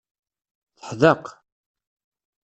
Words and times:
Teḥdeq. 0.77 1.25